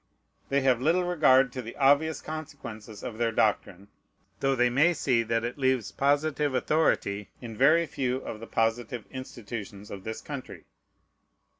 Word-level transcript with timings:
They 0.49 0.61
have 0.61 0.81
little 0.81 1.03
regard 1.03 1.53
to 1.53 1.61
the 1.61 1.75
obvious 1.75 2.21
consequences 2.23 3.03
of 3.03 3.19
their 3.19 3.31
doctrine, 3.31 3.87
though 4.39 4.55
they 4.55 4.67
may 4.67 4.95
see 4.95 5.21
that 5.21 5.43
it 5.43 5.59
leaves 5.59 5.91
positive 5.91 6.55
authority 6.55 7.29
in 7.39 7.55
very 7.55 7.85
few 7.85 8.17
of 8.17 8.39
the 8.39 8.47
positive 8.47 9.05
institutions 9.11 9.91
of 9.91 10.03
this 10.03 10.19
country. 10.19 10.65